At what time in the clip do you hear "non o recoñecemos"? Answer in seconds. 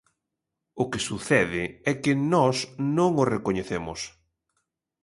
2.97-3.99